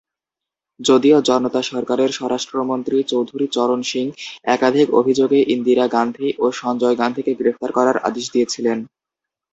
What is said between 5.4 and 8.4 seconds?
ইন্দিরা গান্ধী ও সঞ্জয় গান্ধীকে গ্রেফতার করার আদেশ